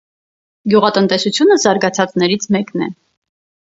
[0.73, 2.93] Գյուղատնտեսությունը զարգացածներից մեկն է։